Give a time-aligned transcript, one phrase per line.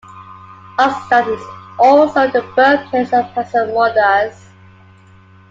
[0.79, 1.43] Ardestan is
[1.77, 4.47] also the birthplace of Hassan Modarres.